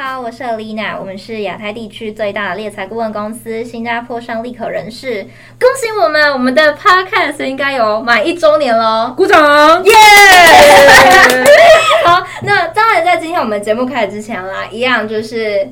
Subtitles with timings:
[0.00, 5.22] 好，我是 Alina，我们是亚太地区最大的猎才顾问公司，新加坡商立可人士。
[5.60, 11.44] 恭喜我们，我们的 Podcast 应该有满一周年了，鼓掌，耶、yeah!
[12.06, 15.68] 好，那当然，在今天我们节目开始之前啦，一样就是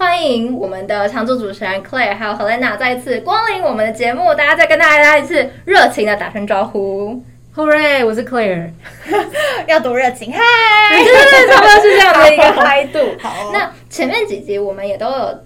[0.00, 7.22] 欢迎我们的常驻主持人 Claire 还有 Helena 再一次光临我们的节目，大家再跟大家一次热情的打声招呼。
[7.54, 8.02] Hooray！
[8.06, 8.70] 我是 Claire，
[9.68, 10.40] 要多热情，嗨，
[10.88, 12.98] 对对对，差不多是这样的一个态度。
[13.20, 15.38] 好，哦，那前面几集我们也都有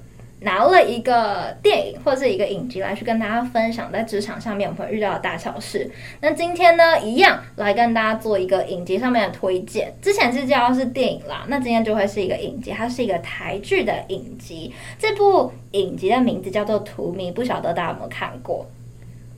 [0.45, 5.91] 拿了一个电影或是一个影集来去跟大家分享，在职场上面我们遇到的大小事。
[6.21, 9.93] 那今天呢，一样来跟大家做一个影集上面的推荐。
[10.01, 14.73] 之前是叫是电影啦，那今天就会是一个影集，它是一个台剧的影集。
[14.99, 18.67] 这部影集的名字叫做《荼蘼》，不晓得大家有没有看过？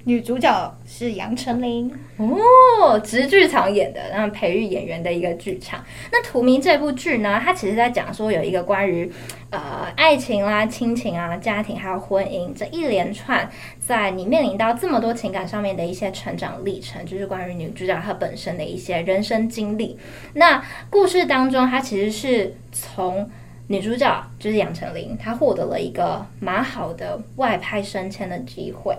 [0.08, 5.84] 女主角是杨丞琳哦，直剧场演的，然后培育演员的一个剧场。
[6.12, 9.10] 那《荼蘼》这部剧呢，它其实在讲说有一个关于
[9.50, 19.98] 呃爱情啦、亲情啊、家庭还有婚姻这一连串，在你面临到这么多情感上面的一些成长历程，就是关于女主角她本身的一些人生经历。
[20.34, 23.28] 那故事当中，它其实是从
[23.66, 28.96] 女主角就是杨丞琳，她获得了一个蛮好的外派升迁的机会。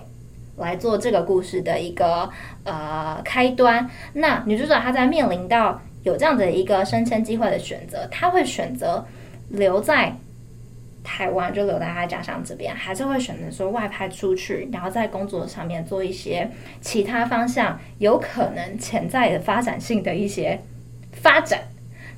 [0.58, 2.30] 来做这个故事的一个
[2.63, 3.89] 呃开端。
[4.13, 9.05] 那女主角她在面临到有这样的一个升迁机会的选择，她会选择
[9.49, 10.14] 留在
[11.03, 16.49] 台湾，就留在她家乡这边，还是会选择说外派出去，然后在工作上面做一些
[16.81, 20.59] 其他方向有可能潜在的发展性的一些
[21.11, 21.61] 发展。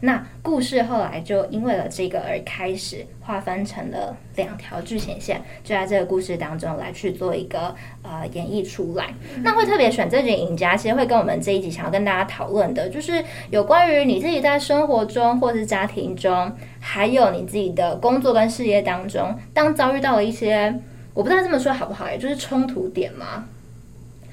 [0.02, 9.14] 那故事后来就因为了这个而开始划分成了两条剧情线，就在这个故事当中来去做一个呃演绎出来。
[9.44, 20.73] 那会特别选这群赢家，其实会跟我们这一集想要跟大家讨论的，就是有关于你自己在生活中或是家庭中，还有你自己的工作跟事业当中，当遭遇到了一些
[21.14, 23.45] 我不知道这么说好不好，也就是冲突点吗？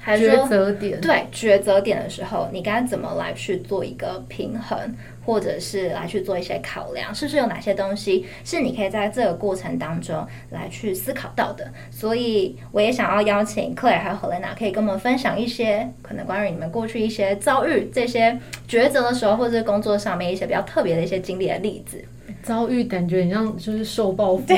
[0.07, 1.01] 还是抉择点？
[1.01, 4.95] 对，抉择点的时候，你该怎么来去做一个平衡？
[5.25, 11.69] 或者是来去做一些考量，是不是有哪些东西是你可以在这个过程当中来去思考到的？
[11.91, 18.39] 所以我也想要邀请 Claire 还有 Helena，可以跟我们分享一些可能关于你们过去一些遭遇这些
[18.69, 22.01] 抉择的时候，或者是工作上面一些比较特别的一些经历的例子。
[22.41, 24.45] 遭遇感觉你像就是受报复。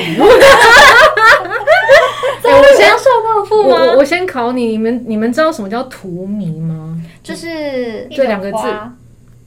[3.43, 3.75] 我？
[3.75, 7.01] 我我先考你，你们你们知道什么叫荼蘼吗？
[7.23, 8.57] 就是这两个字。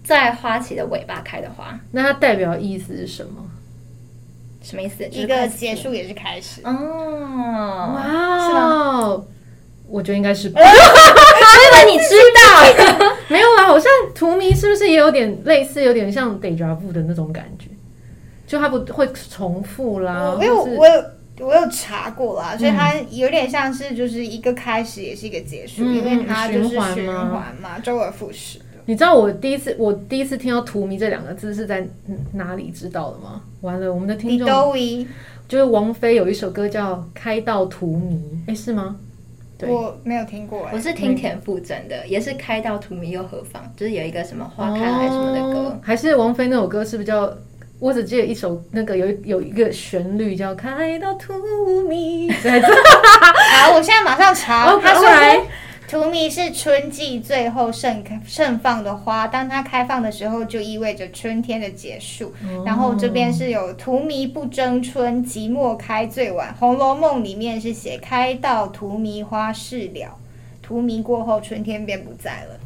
[0.04, 3.44] 在花期的尾巴开的花，那它代表意思是什么？
[4.60, 5.04] 什么意思？
[5.10, 6.60] 一个结束也是开始。
[6.64, 9.22] 哦，哇，是吗？
[9.88, 10.60] 我觉得应该是吧。
[10.60, 17.66] 我以为你知道， 没有啊，好像荼蘼是不是也有点类似，有点像 déjà vu 的那种感觉？
[18.44, 20.34] 就它不会重复啦。
[20.36, 21.04] 我有我有
[21.40, 28.60] 我有查过啦，所以它有点像是就是一个开始，也是一个结束，因为它就是循环嘛，周而复始。
[28.84, 31.86] 你知道我第一次我第一次听到“荼蘼”这两个字是在
[32.34, 33.40] 哪里知道的吗？
[33.62, 34.76] 完了，我们的听众
[35.48, 38.00] 就是王菲有一首歌叫《开到荼蘼》，
[38.46, 38.96] 哎，是吗？
[39.56, 47.32] 对，我没有听过，我是听田馥甄的，也是《开到荼蘼又何妨》，就是有一个什么花开还是什么的歌，哦、还是王菲那首歌是不是叫？
[47.82, 52.30] 我只记得一首那个有有一个旋律叫《开到荼蘼》。
[53.50, 55.04] 好，我现在马上查，他说。
[55.88, 62.32] 荼蘼是春季最后盛开盛放的花，当它开放的时候，就意味着春天的结束。
[62.44, 66.54] 哦、然后这边是有“荼蘼不争春，寂寞开最晚”。
[66.60, 70.16] 《红楼梦》里面是写“开到荼蘼花事了”，
[70.62, 72.60] 荼蘼过后，春天便不在了。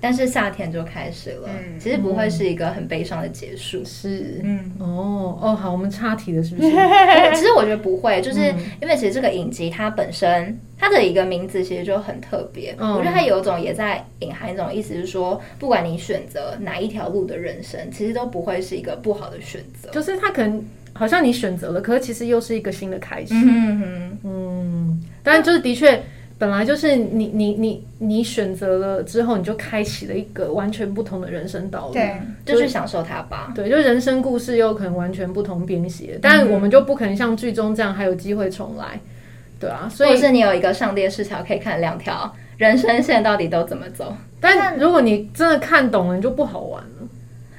[0.00, 3.84] 但是夏天就开始了，嗯、其实不会是一个很悲伤的结束。
[3.84, 6.70] 是，嗯，哦，哦，好，我们岔题了，是不是？
[7.36, 8.40] 其实我觉得不会，就是
[8.80, 12.74] 因为其实这个影集它本身它的一个名字其实就很特别。
[12.78, 19.90] 嗯、我觉得它有一种也在隐含一种意思，是说不管你选择哪一条路的人生，其实都不会是一个不好的选择。
[19.90, 20.64] 就是它可能
[20.94, 23.34] 好像你选择了，可是其实又是一个新的开始。
[23.34, 26.02] 嗯哼，嗯，当然就是的确。
[26.40, 31.92] 本来就是你你你你选择了之后，你就开启了一个完全不同的人生道路。
[31.92, 32.16] 对，
[32.46, 33.52] 就去享受它吧。
[33.54, 38.98] 对，就人生故事又可能完全不同编写，但我们就不可能像剧中这样还有机会重来，
[39.60, 39.86] 对啊。
[39.92, 44.16] 所以是你有一个上帝视角可以看两条人生线到底都怎么走。
[44.40, 47.08] 但如果你真的看懂了，你就不好玩了。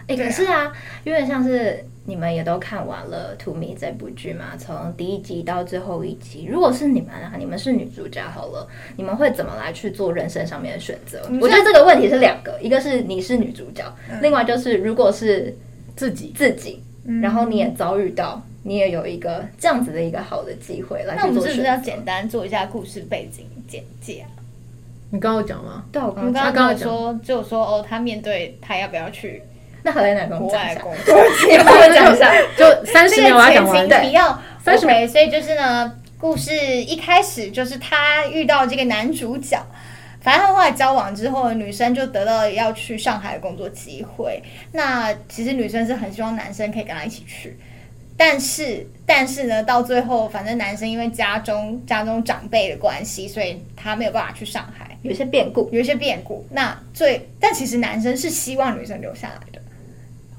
[0.07, 0.73] 哎、欸，可是啊，
[1.03, 4.57] 有点像是你们也都看完了《To Me》这部剧嘛？
[4.57, 8.67] 从第一集到最后一集，如果是你们啊，你们是女主角好了，
[8.97, 11.21] 你们会怎么来去做人生上面的选择？
[11.39, 15.55] 我觉得这个问题是两个，一个是你是女主角，嗯、另外就是如果是
[15.95, 16.81] 自己自己，
[17.21, 21.21] 然后你也遭遇到，你也有一个这样子的一个好的机会来去做。
[21.21, 24.25] 那我们是不是要简单做一下故事背景简介？
[25.11, 25.85] 你刚刚有讲吗？
[25.91, 29.43] 对，我刚刚刚刚说就说哦，他面对他要不要去。
[29.83, 30.57] 那好在哪工作？
[30.81, 31.17] 工作，
[31.49, 33.87] 你帮我讲一下， 就三十秒我要讲完。
[33.87, 35.07] 对，要三十秒。
[35.07, 39.57] 所以就是呢，故事一开始就是他遇到这个男主角，
[40.21, 44.43] 反正他后来交往之后，女生就得到了要去上海的工作机会。
[44.71, 47.57] 那其实女生是很希望男生可以跟她一起去，
[48.15, 56.45] 但是但是呢，到最后反正男生因为家中家中长辈的关系，所以他没有办法去上海，有一些变故，有一些变故。
[56.51, 59.59] 那最但其实男生是希望女生留下来的。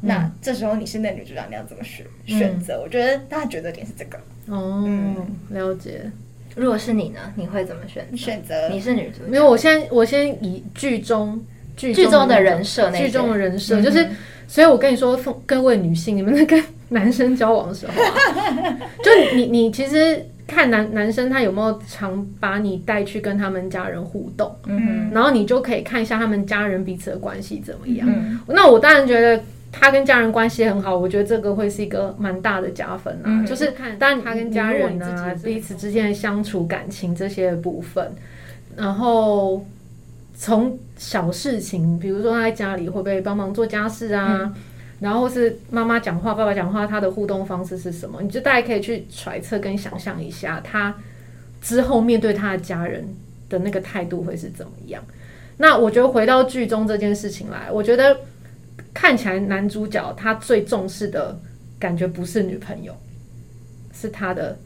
[0.05, 2.81] 那这时候你是那女主角，你要怎么选选择？
[2.83, 4.19] 我觉得大家觉得点是这个
[4.49, 5.17] 哦，嗯、
[5.51, 6.11] 了解。
[6.57, 8.69] 如果是你呢，你会怎么选选择？
[8.69, 11.41] 你是女主角，没有，我先我先以剧中
[11.77, 14.07] 剧中，中的人设，剧中的人设就是，
[14.49, 15.17] 所以我跟你说，
[15.47, 28.07] 各位女性，你们在跟男生交往的时候啊， 就你你其实看男男生他有没有常把你带去跟他们家人互动，嗯，然后你就可以看一下他们家人彼此的关系怎么样。
[28.11, 29.41] 嗯、那我当然觉得。
[29.75, 33.25] 他跟家人关系很好，我觉得这个会是一个蛮大的加分啊。
[33.25, 38.13] 嗯、就是看，当然他跟家人啊，彼此之间的相处、感情这些部分，
[38.77, 39.65] 然后
[40.37, 44.55] 从小事情，比如说他在家里会不会帮忙做家事啊，嗯、
[45.01, 48.21] 然后是妈妈讲话、爸爸讲话，他的互动方式是什么？
[48.21, 50.95] 你就大家可以去揣测跟想象一下，他
[51.63, 53.09] 之后面对他的家人
[53.49, 55.03] 的那个态度会是怎么样。
[55.57, 58.15] 那我觉得回到剧中这件事情来，我觉得。
[58.94, 61.39] 看起来男主角他最重视的
[61.79, 62.94] 感觉不是女朋友，
[63.93, 64.56] 是他的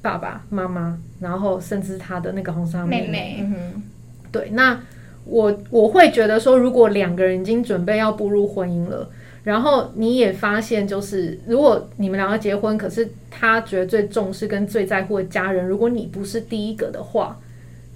[0.00, 3.06] 爸爸妈妈，然后甚至他的那个红纱妹妹。
[3.06, 3.82] 妹妹嗯哼，
[4.30, 4.80] 对，那
[5.24, 9.10] 我我会觉得说，如果两个人已经准备要步入婚姻了，
[9.42, 17.38] 然后你也发现，就是如果你们两个结婚，可是他觉得最重视跟最在乎的家人，如果你不是第一个的话，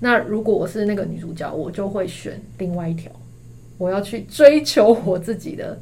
[0.01, 3.11] 那如果我是那个女主角，我就会选另外一条。
[3.79, 5.79] 我要去追求我自己的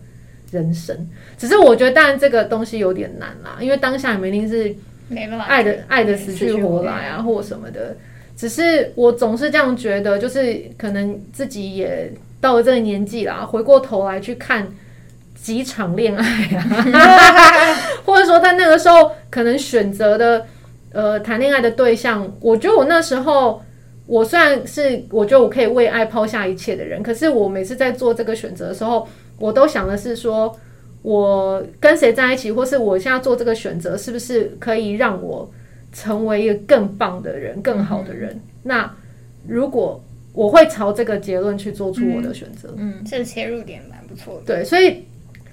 [0.50, 0.96] 人生，
[1.36, 4.74] 只是我觉得，当然这个东西有点难啦，因为当下你们一定是
[5.46, 7.96] 爱的爱的死去活来啊，或什么的。
[8.36, 12.10] 只是我总是这样觉得，就是可能自己也
[12.40, 14.66] 到了这个年纪啦，回过头来去看
[15.34, 16.24] 几场恋爱
[16.56, 17.76] 啊，
[18.06, 20.46] 或者说在那个时候可能选择的
[20.92, 23.62] 呃谈恋爱的对象，我觉得我那时候。
[24.10, 29.06] 我虽然是我觉得我可以为爱抛下一切的人，可是我每次在做这个选择的时候，
[29.38, 30.58] 我都想的是说，
[31.02, 35.48] 我跟谁在一起，或是我现在做这个选择，是不是可以让我
[35.92, 38.32] 成为一个更棒的人、更好的人？
[38.34, 38.96] 嗯、那
[39.46, 40.02] 如果
[40.32, 44.56] 我会朝这个结论去做出我的选择，嗯，嗯，这个切入点蛮不错的。
[44.56, 45.04] 对，所以。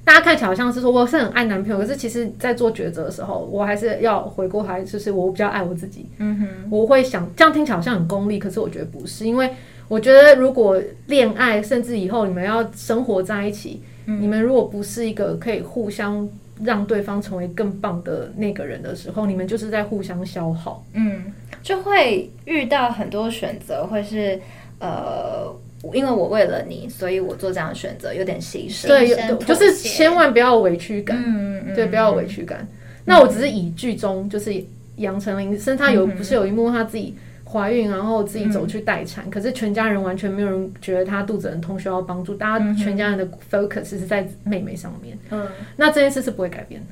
[0.07, 6.05] 大家看起来好像是说我是很爱男朋友，可是其实，在做抉择的时候，我还是要回过来，就是我比较爱我自己。
[6.19, 9.49] 嗯哼，我会想这样听起来好像很功利，可是我觉得不是，因为
[9.89, 16.25] 我觉得如果恋爱，甚至以后你们要生活在一起，嗯、你们如果不是一个可以互相
[16.63, 20.85] 让对方成为更棒的那个人的时候，你们就是在互相消耗。
[20.93, 24.39] 嗯，就会遇到很多选择，会是
[24.79, 25.53] 呃。
[25.93, 28.87] 因为我为了你，所以我做这样的选择，有点牺牲。
[28.87, 31.21] 对，就是千万不要委屈感。
[31.25, 31.75] 嗯嗯。
[31.75, 32.59] 对，不要委屈感。
[32.61, 32.67] 嗯、
[33.05, 34.53] 那我只是以剧中就是
[34.97, 37.15] 杨丞琳，甚至她有不是有一幕她自己
[37.45, 45.17] 怀孕，然后自己走去待产，嗯、可是全家人完全没有人觉得她肚子很痛需要帮助，大家全家人的 focus 是在妹妹上面。
[45.31, 45.47] 嗯。
[45.75, 46.87] 那这件事是不会改变的。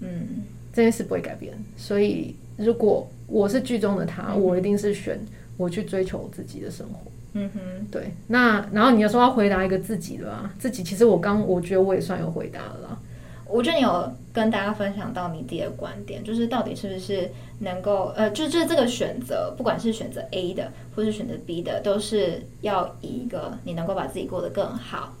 [0.00, 0.42] 嗯。
[0.72, 5.16] 这件事不会改变，所以如果我是剧中的她，嗯、我一定是选
[5.56, 6.98] 我去追求自己的生活。
[7.34, 10.50] 嗯哼，对，那然后你有说要回答一个自己的吧？
[10.58, 12.98] 自己其实我刚我觉得我也算有回答了啦。
[13.46, 25.12] 我觉得你有跟大家分享到你自己的观点，就是到底是不是能够呃，就就是这个选择，不管是选择 A 的或是选择 B 的，都是要以一个你能够把自己过得更好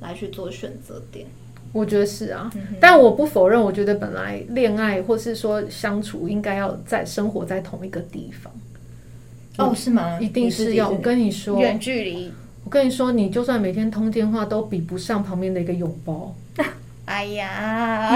[0.00, 1.26] 来去做选择点。
[1.72, 8.50] 我觉得是啊，嗯、但我不否认，我觉得本来恋爱或是说相处应该要在生活在同一个地方。
[9.58, 10.18] 哦，是吗？
[10.20, 10.88] 一定是要。
[10.88, 12.32] 我跟你说，远距离。
[12.64, 16.34] 我跟你说，你就算每天通电话，都比不上旁边的一个拥抱。
[17.06, 18.12] 哎呀，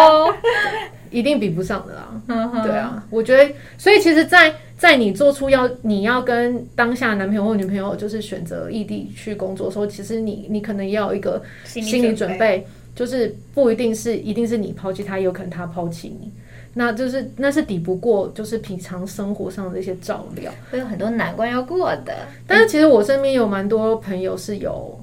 [1.10, 2.62] 一定比不上的啦。
[2.62, 12.66] 对啊，我觉得，所以其实在，在在你做出要你要跟当下男朋友或女朋友就是选择异地去工作的时候，其实你你可能也要有一个心理准备。
[12.94, 16.30] 就是不一定是一定是你抛弃他，也有可能他抛弃你。
[16.74, 22.12] 那就是那是抵不过，就是平常生活上的一些照料，会有很多难关要过的。
[22.46, 25.00] 但是其实我身边有蛮多朋友是有，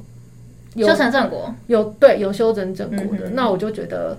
[0.75, 3.29] 有修成正果，有对有修成正果的。
[3.29, 4.17] 嗯、那我就觉得，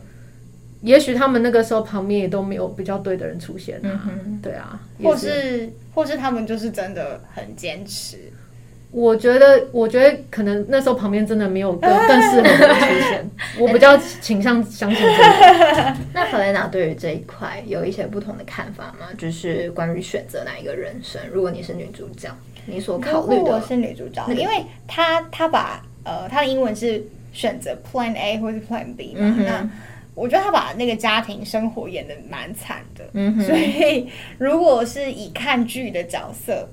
[0.81, 4.09] 也许他们那个时候旁边也都没有比较对的人出现啊。
[4.09, 8.17] 嗯、对啊，或是或是他们就是真的很坚持。
[8.93, 13.31] 我觉得，我觉得可能那时候旁边真的没有更 更适合的人出现。
[13.59, 15.97] 我比较倾向相信这个。
[16.13, 19.07] 那 Helena 对于这一块有一些不同的看法吗？
[19.17, 21.19] 就是关于选择哪一个人生？
[21.33, 22.29] 如果你是女主角，
[22.67, 23.43] 你所考虑的。
[23.43, 29.21] 我是女主角，因为她她把呃她的英文是选择 Plan A 或是 Plan B 嘛。
[29.21, 29.71] 嗯、那
[30.15, 33.05] 我觉得她把那个家庭生活演的蛮惨的。
[33.15, 33.45] 嗯哼。
[33.47, 34.07] 所以
[34.37, 36.69] 如果是以看剧的角色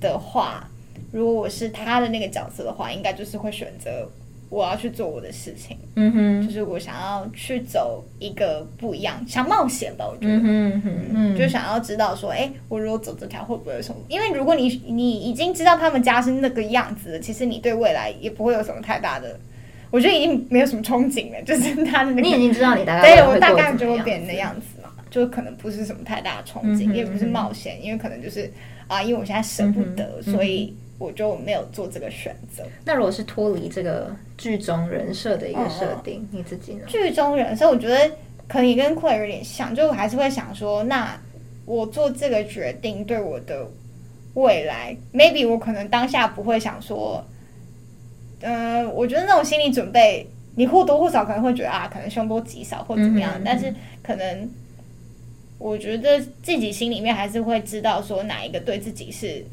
[0.00, 0.68] 的话。
[1.12, 4.08] 如果我是他的那个角色的话，应该就是会选择
[4.50, 5.76] 我要去做我的事情。
[5.96, 10.06] 嗯哼，就是我想要去走一个不一样，想冒险吧。
[10.06, 13.96] 我觉得，嗯哼，嗯，就想要知道说，哎、欸，我如果走这条会不会有什么？
[14.08, 19.38] 因为如果你你已经知道他们家是那个样子了，其实你对未来也不会有什么太大的，
[19.90, 21.42] 我觉得已经没有什么憧憬了。
[21.42, 28.50] 就是他的那个，你已经知道你 大概，对，我大概就会变成那样子嘛，就可能不是什么太大的憧憬，也不是冒险，因为可能就是
[28.88, 30.74] 啊，因为我现在舍不得，所以。
[30.96, 32.62] 我就没有做这个选择。
[32.84, 36.84] 那如果是脱离这个剧中人设的一个设定，哦、你自己呢？
[36.86, 38.08] 剧中人设，我觉得
[38.46, 41.20] 可能也跟 Claire 有点像，就我还是会想说，那
[41.66, 43.68] 我做这个决定对我的
[44.34, 47.24] 未来，maybe 我可能当下不会想说，
[48.40, 54.48] 呃，我觉得那种心理准备，你或多或少可能会觉得啊，可能凶多吉少或怎么样，嗯嗯，但是可能
[55.58, 59.44] 我觉得自己心里面还是会知道说哪一个对自己是。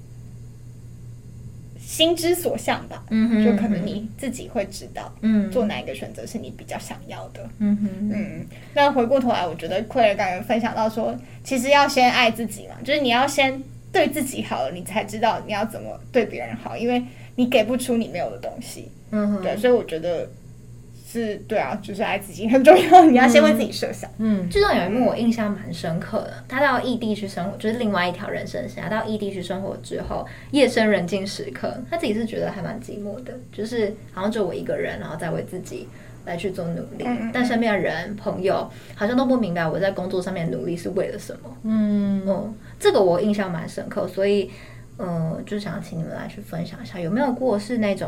[1.92, 8.46] 心之所向吧，嗯哼，就可能你自己会知道，嗯，做哪一个选择是你比较想要的，嗯哼，嗯。
[8.74, 17.04] 那回过头来，我觉得 Claire 刚刚分享到说，其实要先爱自己嘛，就是你要先对自己好了，你才知道你要怎么对别人好，因为
[17.36, 20.26] 你给不出你没有的东西，嗯哼，对，所以我觉得。
[21.12, 23.04] 是对啊，就是爱自己很重要。
[23.04, 24.10] 你要先为自己设想。
[24.18, 28.90] 嗯，剧中有一幕我印象蛮深刻的，他到异地去生活，就是另外一条人生线。
[28.90, 35.86] 到异地去生活之后，夜深人静时刻，他自己是觉得还蛮寂寞的，就是好像就我一个人，然后再为自己
[36.26, 37.04] 来去做努力。
[37.06, 41.58] 嗯、但身边的人朋友好像都不明白我在工作上面努力是为了什么。
[41.64, 42.24] 嗯。
[42.26, 44.50] 嗯，这个我印象蛮深刻，所以
[44.98, 48.08] 嗯、呃，就想请你们来去分享一下，有没有过是那种。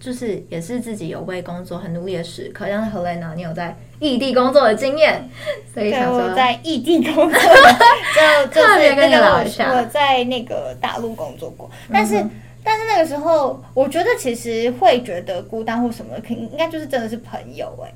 [0.00, 5.28] 就是也是自己有为工作很努力的时刻，像 Helena，你有在异地工作的经验，
[5.72, 12.30] 所以想说我在异地工作，就 就是那个我我在那个大陆工作过，但是、嗯、
[12.64, 17.94] 但是那个时候，我觉得其实会觉得孤单或什么，肯应该就是真的是朋友哎、欸，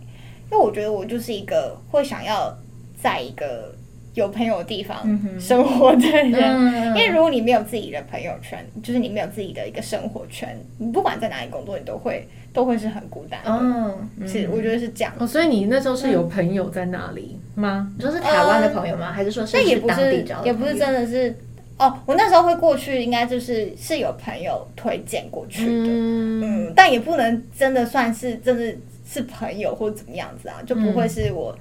[0.53, 2.55] 因为我觉得我就是一个会想要
[3.03, 3.75] 在一个。
[4.15, 4.97] 有朋友的地方
[5.41, 13.51] 生活的人，嗯、因为如果你没有自己的朋友圈，就是你没有自己的一个生活圈，你不管在哪里工作，你都会都会是很孤单的。
[13.51, 15.13] 哦，是，我觉得是这样。
[15.19, 17.93] 哦，所以你那时候是有朋友在那里吗？
[17.97, 19.11] 你说是台湾的朋友吗？
[19.11, 21.35] 嗯、还是说是也不是也不是真的是？
[21.77, 25.89] 哦，我那时候会过去，应该就是是有朋友推荐过去的。
[25.89, 28.73] 嗯，嗯，但也不能真的算是真的
[29.05, 31.53] 是朋友或怎么样子啊，就不会是我。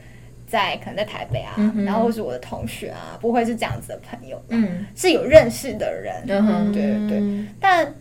[0.53, 7.45] 在可能在台北啊，嗯、然后或是我的同学啊，不会是这样子的朋友，嗯，是有认识的人，嗯，对对对。
[7.59, 7.91] 但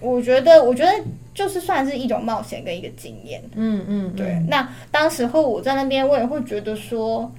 [0.00, 0.90] 我觉得，我觉得
[1.34, 4.42] 就是算是一种冒险跟一个经验，嗯嗯，对。
[4.48, 7.30] 那当时候我在那边，我也会觉得说，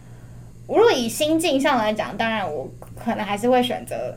[0.68, 4.16] 如果以心境上来讲，当然我可能还是会选择，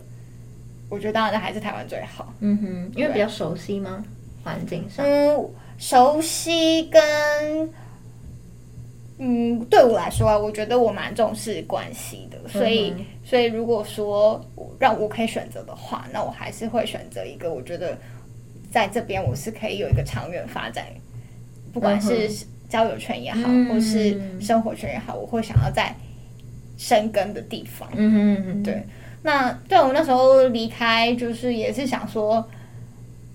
[0.90, 4.04] 我觉得当然还是台湾最好，嗯哼，因为比较熟悉吗？
[4.44, 7.72] 环境上，嗯，熟悉跟。
[9.18, 14.44] 嗯，对我来说啊，我觉得我蛮重视关系的，所以，嗯、所以如果说
[14.78, 17.96] 让我可以选择的话，那我还是会选择一个我觉得
[18.70, 20.86] 在这边我是可以有一个长远发展，
[21.72, 22.28] 不管是
[22.68, 25.94] 交友圈也好，嗯、或是生活圈也好，我会想要在
[26.76, 27.88] 生根的地方。
[27.94, 28.82] 嗯哼，对。
[29.22, 32.44] 那对我那时候离开，就是也是想说，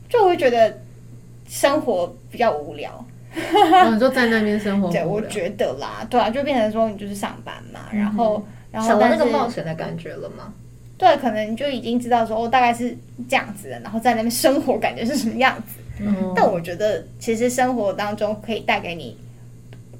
[0.09, 0.77] 就会觉得
[1.47, 3.05] 生活比较无聊。
[3.85, 10.53] 哦、你就在那边生活，对，我觉得啦，对啊，就变成说你就是上班嘛，嗯、然后，然后那个冒险的感觉了吗？
[10.97, 12.97] 对，可能你就已经知道说，哦，大概是
[13.29, 15.79] 这样子的，然后在那边生活感觉是什么样子。
[15.99, 19.15] 嗯，但我觉得其实生活当中可以带给你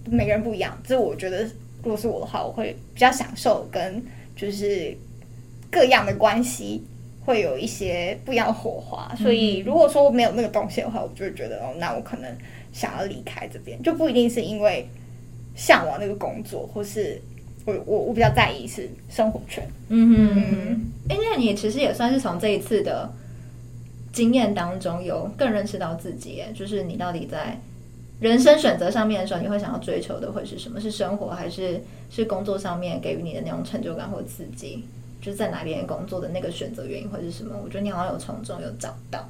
[0.10, 1.44] 每个人不一样，这我觉得
[1.84, 4.04] 如果是我的话，我会比较享受跟
[4.36, 4.98] 就是
[5.72, 6.84] 各样的关系
[7.26, 9.14] 会有一些不一样的火花。
[9.16, 12.36] 所以如果说没有那个东西的话，我就会觉得哦，那我可能。
[12.72, 14.88] 想要离开这边，就不一定是因为
[15.56, 17.22] 向往那个工作，或是
[17.66, 19.68] 我我我比较在意是生活圈。
[19.90, 23.12] 嗯嗯，哎、欸，那你其实也算是从这一次的
[24.14, 27.60] 经验当中有更认识到自己，就是你到底在
[28.20, 30.80] 人生选择上面的时候，你会想要追求的会是什么？
[30.80, 34.84] 是生活，还是是工作上面给予你的那种成就感或刺激？
[35.20, 37.56] 就是在哪边工作的那个选择原因会是什么？
[37.64, 39.28] 我觉得你好像有从中有找到。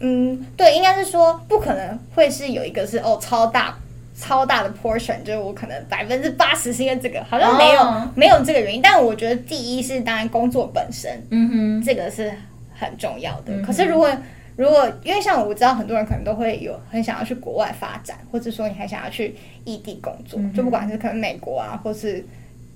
[0.00, 3.76] 嗯，对，应该是说不可能会是有一个是哦超大
[4.18, 8.82] 超大的 portion，就是我可能百分之八十是因为这个，好像没有、哦、没有这个原因。
[8.82, 12.32] 但我觉得第一是当然工作本身，嗯哼，这个是
[12.74, 13.52] 很重要的。
[13.54, 14.10] 嗯、可是如果
[14.56, 19.34] 如果因为像我知道很多人可能都会有很想要去国外发展，或者说你还想要去
[19.64, 22.24] 异地工作，嗯、就不管是可能美国啊，或是。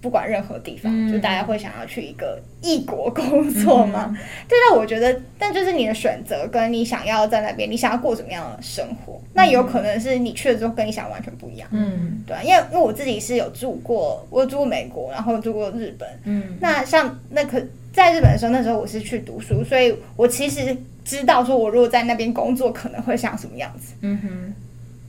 [0.00, 4.06] 不管任何地方，嗯、就大家会想要去一个异国工作吗？
[4.08, 4.16] 嗯、
[4.48, 11.68] 对，那我觉得，但就是你的选择跟你想要在那边，你想要过怎么样的生活，嗯、那有可能是你去了之后跟你想完全不一样。
[11.72, 16.08] 嗯，对，因为因为我自己是有住过，我有住过美国，然后住过日本。
[16.24, 17.60] 嗯，那像那可
[17.92, 23.92] 在日本的时候，那时候我是去读书，所以我其实知道说，我如果在那边工作，可能会像什么样子。
[24.00, 24.54] 嗯哼，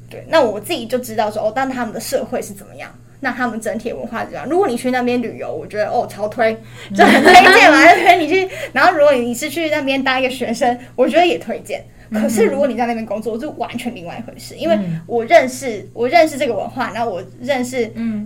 [0.10, 2.92] 对，那我自己就知道说，哦，但他们的社会是怎么样。
[3.22, 4.46] 那他们整体文化怎样？
[4.50, 6.54] 如果你去那边旅游，我觉得哦，超推，
[6.94, 8.50] 就很推荐嘛，就 推你去。
[8.74, 11.82] 然后如果你是去那边当一个学生，我觉得也推荐。
[12.12, 14.54] 可是如果你在那边工作，就完全另外一回事。
[14.56, 17.84] 因为我认识我认识这个文化，然后我认识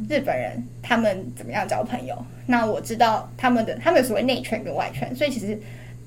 [0.09, 2.15] 日本人，他们怎么样交朋友。
[2.47, 5.59] 那我知道他们的他们有所谓内圈跟外圈，所以其实。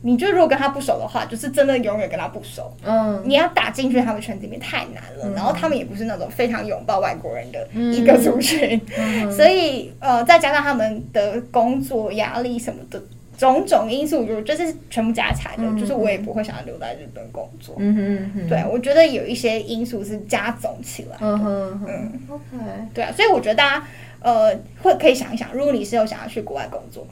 [0.03, 2.73] 你就如果跟他不熟的话，就是真的永远跟他不熟。
[2.85, 13.03] 嗯，你要打进去他们圈子里面太难了，嗯、然后他们也不是那种非常拥抱外国人的一个族群，嗯、所以呃，再加上他们的工作压力什么的
[13.37, 17.75] 种种因素，就就是全部加起来的，嗯、就是我也不会想要留在日本工作。
[17.79, 21.27] 嗯哼哼，对，我觉得有一些因素是加总起来的。
[21.27, 22.65] 嗯哼哼，嗯，OK，
[22.95, 23.85] 对啊，所以我觉得大家
[24.21, 27.05] 呃会可以想一想，如果你是有想要去国外工作。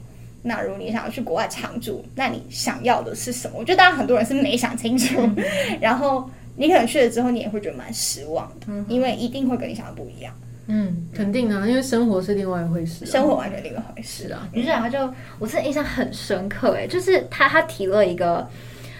[0.43, 3.57] 那如果你想要去国外常住，那你想要的是什么？
[3.57, 5.43] 我觉得大家很多人是没想清楚，嗯、
[5.81, 10.33] 然后你可能去了之后，你也会觉得蛮失望的，嗯、因为一定会跟你想的不一样。
[10.67, 14.47] 嗯，肯定啊，因为生活是另外一回事，啊，生活完全另外一回事啊。
[14.51, 14.99] 于是他就，
[15.39, 18.47] 我真的印象很深刻，哎，就是他他提了一个，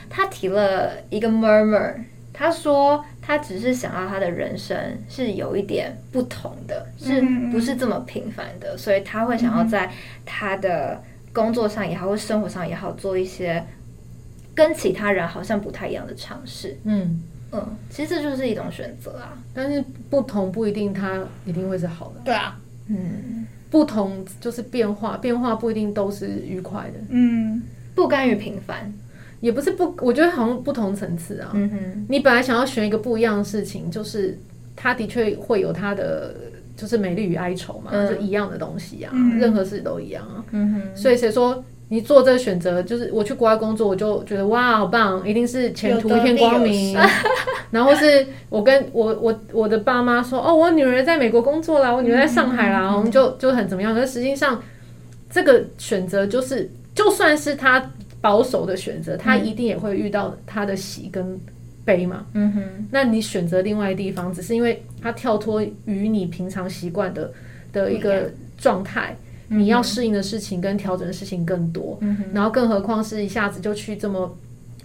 [0.10, 1.94] 他提了一个 murmur，
[2.34, 4.78] 他说他只是想要他的人生
[5.10, 8.76] 是有一点不同的，是不是这么平凡的？
[8.76, 9.92] 嗯、所以他会想要在
[10.26, 11.02] 他的。
[11.38, 13.64] 工作上也好，或生活上也好，做一些
[14.56, 16.76] 跟其他人好像不太一样的尝试。
[16.84, 17.22] 嗯
[17.52, 19.38] 嗯，其实这就是一种选择啊。
[19.54, 22.22] 但是不同不一定它一定会是好的。
[22.26, 27.00] 对啊，嗯，不同就是变化，变化不一定都是愉快的。
[27.10, 27.62] 嗯，
[27.94, 28.92] 不甘于平凡，
[29.40, 31.52] 也不是不，我觉得好像不同层次啊。
[31.54, 34.36] 嗯哼，你本来想要选一个不一样的事情，就是
[34.76, 36.34] 它的确会有它的。
[36.78, 40.46] 就是美丽与哀愁嘛，嗯、就一样的东西啊，嗯、任何事都一样啊。
[40.52, 46.96] 嗯、哼所以谁说你做这个选择，就是我去国外工作，我就觉得哇，好棒，一定是前途一片光明。
[47.72, 53.94] 然后是我跟我我我的爸妈说，哦，我女儿在美国工作啦，我女儿在上海啦，我们、嗯、就就很怎么样。
[53.94, 54.62] 可是实际上，
[55.30, 61.40] 这个选择就是，就算是他保守的选择，他一定也会遇到他的喜跟。
[61.88, 67.32] 悲嘛，嗯哼，那你选择另外一个地方，只是因为它跳脱于你平常习惯的
[67.72, 69.16] 的一个状态，
[69.48, 74.38] 你要适应的事情跟调整的事情更多，嗯哼，然后更何况是一下子就去这么。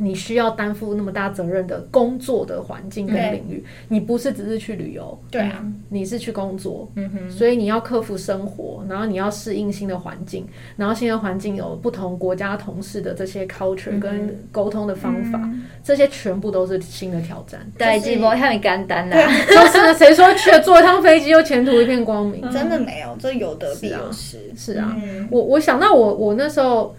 [0.03, 10.45] 你需要担负那么大责任的工作的环境跟领域，你不是只是去旅游，对啊，你是去工作，嗯哼，所以你要克服生活，然后你要适应新的环境，
[10.77, 15.41] 然后新的环境有不同国家同事的这些 culture 跟沟通的方法，
[15.85, 17.61] 这些全部都是新的挑战。
[17.79, 19.17] 对，这波太简单呐，
[19.49, 22.43] 就是谁说去了坐一趟飞机就前途一片光明？
[22.51, 24.39] 真的没有，这有得必有失。
[24.57, 24.97] 是啊，
[25.31, 26.95] 我我想到我我那时候。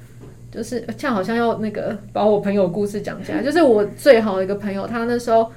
[0.54, 3.42] 就是这样，好像要那个把我朋友故事讲起来。
[3.42, 5.52] 就是我最好的一个朋友，他那时候，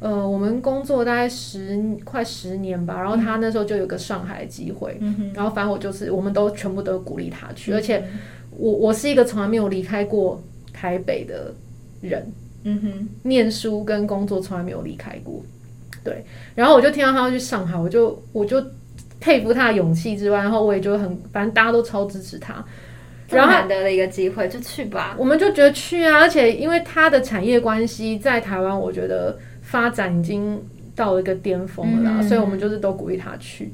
[0.00, 2.98] 呃，我们工作大概十快十年吧。
[2.98, 4.98] 然后他那时候就有个上海机会，
[5.34, 7.72] 然后反正我就是，我们都全部都鼓励他去。
[7.72, 8.02] 嗯、而且
[8.56, 11.52] 我我是一个从来没有离开过台北的
[12.00, 12.26] 人，
[12.64, 15.42] 嗯哼，念书跟工作从来没有离开过。
[16.02, 18.64] 对，然后我就听到他要去上海，我就我就
[19.20, 22.64] 佩服他的勇气之外，然后我也就很，反正大家都超支持他。
[23.30, 25.14] 然后难得的一个机会，就去吧。
[25.18, 30.60] 我们就觉得去啊，而且因为他的产业关系，在台湾，我觉得发展已经
[30.96, 33.70] 到了一个巅峰了啦，嗯、所以我们就是都鼓励他去。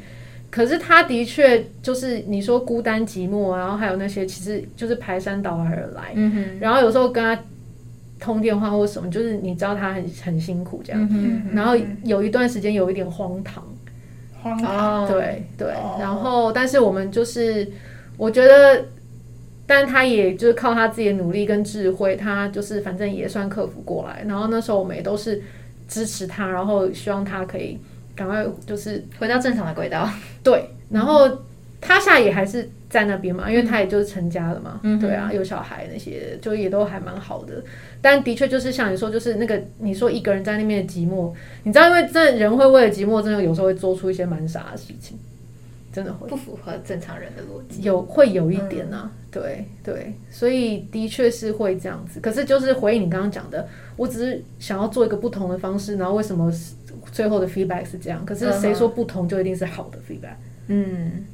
[0.51, 6.13] 可是他的确就是你说孤单寂寞，然后还有那些，其实就是排山倒海而来。
[6.15, 7.43] 嗯、哼然后有时候跟他
[8.21, 11.03] 通电话或什么，就是你知道他很很辛苦这样。
[11.11, 13.65] 嗯、哼然后有一段时间有一点荒唐。
[14.41, 15.09] 荒唐。
[15.09, 17.69] 对对，然后但是我们就是，
[18.17, 18.85] 我觉得，
[19.67, 24.25] 但他也就是靠他自己的努力跟智慧，他就是反正也算克服过来。
[24.27, 25.43] 然后那时候我们也都是
[25.89, 27.79] 支持他，然后希望他可以
[28.15, 30.09] 赶快就是回到正常的轨道。
[30.43, 31.29] 对，然后
[31.81, 37.63] 他现在也还是在那边嘛，因为他也就是成家了嘛，嗯、对啊，有小孩那些，就也都还蛮好的。
[38.01, 45.19] 但的确就是像你说，就是那个你说一个人在那边的寂寞，你知道，因为这人会为了寂寞，真的有时候会做出一些蛮傻的事情，
[45.93, 52.21] 真的会不符合正常人的逻辑，有会有一点啊，嗯、对对，所以的确是会这样子。
[52.21, 56.53] 可是就是回应你刚刚讲的，我只是想要做一个不同的方式，然后为什么
[57.11, 58.25] 最后的 feedback 是这样？
[58.25, 60.37] 可是谁说不同就一定是好的 feedback？
[60.69, 61.25] 嗯，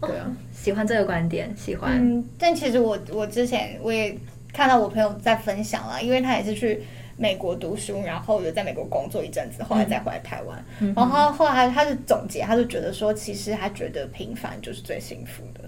[0.00, 1.98] 对啊，喜欢这个观点，喜欢。
[2.00, 4.16] 嗯，但其实我我之前我也。
[4.54, 6.82] 看到我朋友在分享了，因为他也是去
[7.16, 10.62] 美国读书，然后有在美国工作一阵子，后来再回来台湾。
[10.80, 15.64] 嗯、然后他后来他是总结，他就觉得说，其实他觉得平凡就是最幸福的。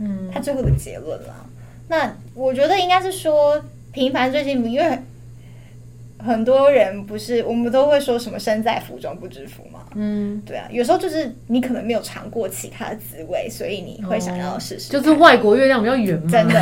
[0.00, 1.34] 嗯，他最后的结论啦。
[1.88, 4.98] 那我觉得应该是说，平凡最幸福，因为。
[6.22, 9.80] 很多人不是我们都会说什么身在福中不知福嘛？
[9.94, 14.92] 嗯，对啊，有时候就是你可能没有尝过其他的滋味，所以你会想要试试。
[14.92, 16.54] 就是外国月亮比较圆嘛，真的，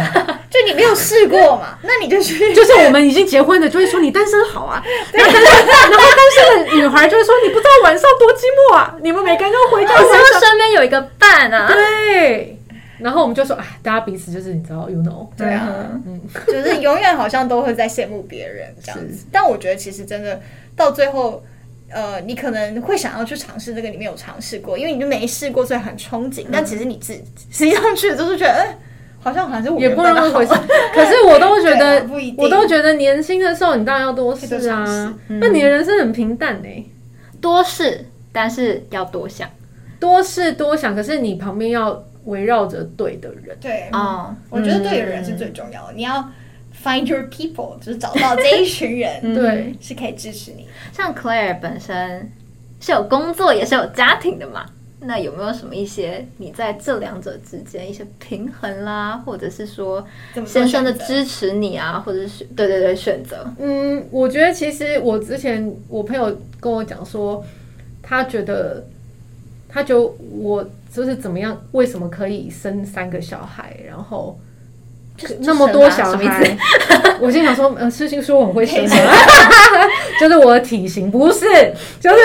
[0.48, 1.77] 就你没有试过嘛？
[1.83, 2.55] 那你就去。
[2.55, 4.81] 就是我们已经结婚的就会说你单身好啊，
[5.12, 12.57] 然后单身，然后单身的女孩就会说你不知道晚上多寂寞啊，你们每个人都回家的时候身边有一个伴啊，对。
[12.98, 19.24] 然后我们就说，哎，大家彼此就是你知道，you know，对啊，嗯，就是永远好像都会在羡慕别人这样子。
[19.30, 20.40] 但我觉得其实真的
[20.74, 21.42] 到最后，
[21.90, 26.46] 呃，你可能会想要去尝试这个，你没有尝试过，因为你就没试过，所以很憧憬。
[26.50, 28.76] 但其实你自实际上去了就是觉得，哎，
[29.20, 30.52] 好像还是我也不那么回事。
[30.92, 32.04] 可是我都觉得，
[32.37, 35.14] 我都觉得年轻的时候你当然要多试啊。
[35.28, 36.68] 那你的人生很平淡呢，
[37.40, 39.48] 多试，但是要多想，
[40.00, 40.96] 多试多想。
[40.96, 42.02] 可是你旁边要。
[42.28, 45.92] 围绕着对的人，对啊，我觉得对的人是最重要的。
[45.94, 46.30] 你要
[46.84, 50.66] find your people，就是找到这一群人， 对，是可以支持你。
[50.92, 52.30] 像 Claire 本身
[52.80, 54.66] 是有工作也是有家庭的嘛，
[55.00, 60.06] 那有没有什么一些你在这两者之间一些平衡啦，或者是说
[60.44, 63.50] 先生的支持你啊，或者是对对对选择？
[63.58, 67.42] 嗯，我觉得其实我之前我朋友跟我讲说，
[68.02, 68.86] 他觉得
[69.68, 70.68] 他就我。
[70.90, 71.57] 就是怎么样？
[71.72, 73.76] 为什么可以生三个小孩？
[73.87, 74.37] 然后
[75.40, 76.57] 那么多小孩，
[77.20, 78.85] 我心想说，呃，诗欣说我很会生，
[80.18, 81.44] 就是我的体型不是，
[82.00, 82.16] 就是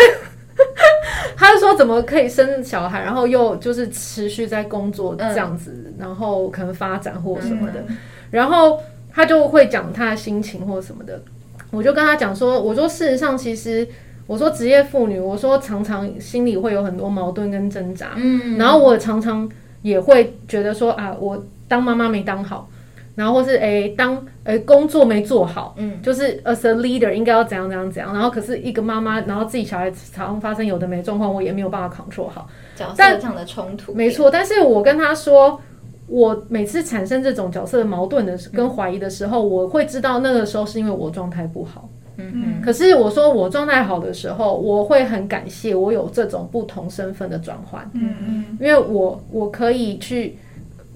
[1.35, 7.97] 他就说怎么可以生小孩，然后又就是持续在工作这样子，嗯、然后可能发展或什么的，嗯、
[8.31, 8.79] 然后
[9.13, 11.21] 他就会讲他的心情或什么的，
[11.69, 13.85] 我就跟他讲说，我说事实上其实。
[14.25, 19.49] 我说职业妇女，我说常常心里会有很多矛盾跟挣扎，嗯，然后我常常
[19.81, 22.69] 也会觉得说啊，我当妈妈没当好，
[23.15, 35.59] 然后或是诶、欸、当诶、欸、工作没做好，嗯，就是 as a leader 应该要怎样怎样怎样，然后可是一个妈妈，然后自己小孩常常发生有的没状况，我也没有办法 control 好，角色上的冲突，没错，但是我跟他说，
[36.07, 41.89] 我每次产生这种角色的矛盾的跟怀疑的时候，嗯、我会知道那个时候是因为我状态不好。
[42.17, 47.89] 嗯，可是我说我状态好的时候，我会很感谢我有这种不同身份的转换。
[47.93, 50.37] 嗯嗯，因为我我可以去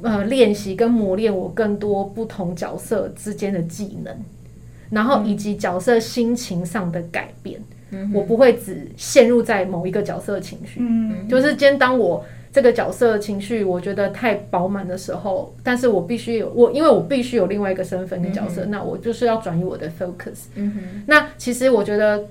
[0.01, 4.15] 呃练习跟磨练我更多不同角色之间的技能，
[4.89, 7.59] 然后以及角色心情上的改变。
[7.91, 10.79] 嗯，我不会只陷入在某一个角色情绪。
[10.81, 12.23] 嗯，就是今天当我。
[12.57, 20.45] 这个角色的情绪，我觉得太饱满的时候，但是我必须有我，因为我必须有另外一个身份跟角色，嗯、那我就是要转移我的 focus。
[20.55, 22.23] 嗯哼，那其实我觉得，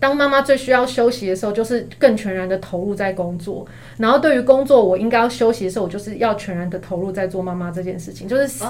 [0.00, 3.66] 当妈妈最需要休息的时候，就是更全然的投入在工作。
[3.98, 8.64] 然后对于工作，我应该要休息的时候，我就是要全然的投入在做妈妈这件事情，就是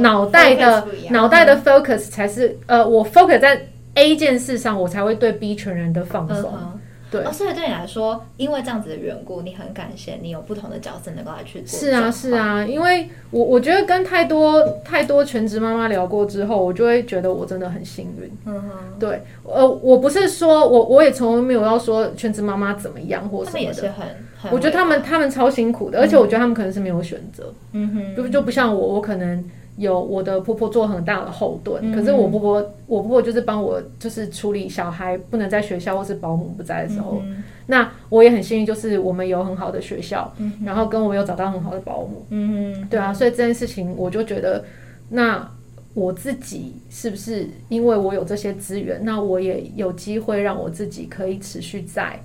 [0.00, 6.52] 脑袋的、哦、脑袋的 focus 才是呃，我 focus 在 A 件事上，我才会对 B 全然的放松。
[6.52, 6.75] 嗯
[7.10, 11.78] 对、哦，所以对你来说，因为这样子的缘故，你很感谢你有不同的角色能够来去做。
[11.78, 18.30] 是啊，是啊，因为我我觉得跟太多太多全职妈妈聊过之后，我就会觉得我真的很幸运。
[18.44, 24.06] 嗯哼，对，呃，我不是说我我也从来没有要说全职妈妈怎么样或什么的，也是很，
[24.40, 27.52] 很我觉得他们他们超辛苦的，而且我觉得他们可能是没有选择。
[27.72, 29.44] 嗯哼，就就不像我，我可能。
[29.76, 32.54] 有我的婆婆做很大的后盾，嗯、可是我婆婆，
[32.86, 44.64] 我婆婆就是帮我，就是处理小孩不能在学校或是保姆不在的时候，嗯、那我也很幸运，就是我们有很好的学校，嗯、然后跟我有找到很好的保姆，嗯哼，对啊，所以这件事情我就觉得，
[45.10, 45.46] 那
[45.92, 52.18] 我自己是不是因为我有这些资源，那我也有机会让我自己可以持续在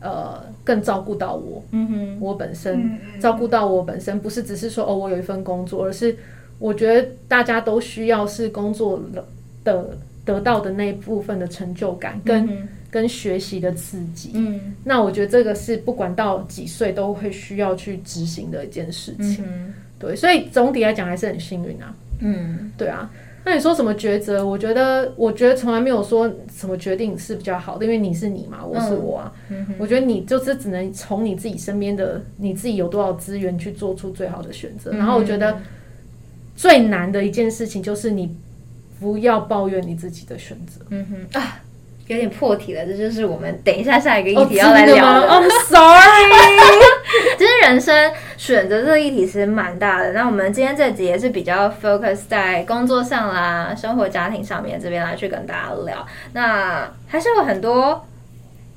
[0.00, 6.16] 呃更照顾到我，嗯哼，我本身照顾到我本身，不是只是说哦我有一份工作，而是
[6.58, 9.24] 我觉得大家都需要是工作了
[9.64, 14.30] 的得到的那一部分的成就感跟、嗯跟学习的刺激。
[14.32, 19.44] 嗯那我觉得这个是不管到几岁都会需要去执行的一件事情。
[19.46, 21.94] 嗯对，所以总体来讲还是很幸运啊。
[22.20, 23.10] 嗯对啊，
[23.44, 24.42] 那你说什么抉择？
[24.46, 29.32] 我觉得，我觉得从来没有说什么决定是比较好的，因为你是你嘛，我是我啊。
[29.50, 34.92] 嗯哼我觉得你就是只能从你自己身边的你自己有多少资源去做出最好的选择。
[34.92, 35.58] 然后我觉得
[36.58, 38.36] 最难的一件事情就是你
[38.98, 40.84] 不要抱怨你自己的选择。
[40.90, 41.60] 嗯哼啊，
[42.08, 45.06] 有点破题了，这就是我们等一下下一个议哦，题要来聊。
[45.06, 46.32] ？I'm sorry。
[47.38, 50.12] 其实人生选择这个议题其实蛮大的。
[50.12, 56.04] 那我们今天这集也是比较 focus 在工作上啦、生活家庭上面这边来去跟大家聊。
[56.32, 58.04] 那还是有很多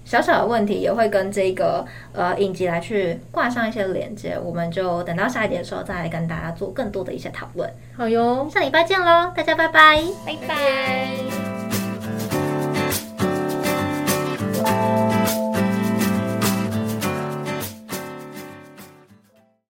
[0.04, 4.38] 小小的问题，也会跟这个呃影集来去挂上一些连接。
[4.44, 7.72] 我们就等到下一节的时候再来跟大家做更多的一些讨论。
[7.96, 8.50] 好哟。
[8.52, 11.61] 下礼拜见喽，大家拜拜，拜拜。